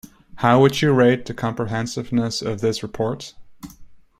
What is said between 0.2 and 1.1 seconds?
How would you